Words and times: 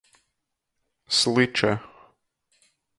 Sliče. 1.19 1.71